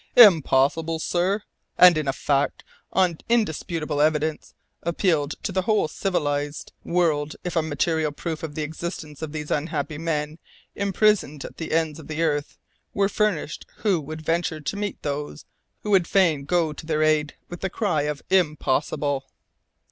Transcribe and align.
"Impossible, 0.15 0.97
sir! 0.97 1.43
And 1.77 1.95
if 1.95 2.07
a 2.07 2.11
fact, 2.13 2.63
on 2.91 3.19
indisputable 3.29 4.01
evidence, 4.01 4.55
appealed 4.81 5.35
to 5.43 5.51
the 5.51 5.61
whole 5.61 5.87
civilized 5.87 6.71
world; 6.83 7.35
if 7.43 7.55
a 7.55 7.61
material 7.61 8.11
proof 8.11 8.41
of 8.41 8.55
the 8.55 8.63
existence 8.63 9.21
of 9.21 9.31
these 9.31 9.51
unhappy 9.51 9.99
men, 9.99 10.39
imprisoned 10.75 11.45
at 11.45 11.57
the 11.57 11.71
ends 11.71 11.99
of 11.99 12.07
the 12.07 12.23
earth, 12.23 12.57
were 12.95 13.09
furnished, 13.09 13.67
who 13.83 14.01
would 14.01 14.23
venture 14.23 14.59
to 14.59 14.75
meet 14.75 14.99
those 15.03 15.45
who 15.83 15.91
would 15.91 16.07
fain 16.07 16.45
go 16.45 16.73
to 16.73 16.87
their 16.87 17.03
aid 17.03 17.35
with 17.47 17.61
the 17.61 17.69
cry 17.69 18.01
of 18.01 18.23
'Impossible!'" 18.31 19.27